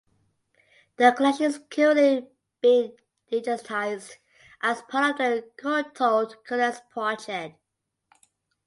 [0.95, 2.27] The collection is currently
[2.59, 2.97] being
[3.31, 4.13] digitised
[4.63, 7.55] as part of the Courtauld Connects Project.